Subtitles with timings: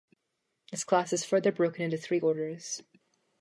[0.71, 2.81] This class is further broken into three orders.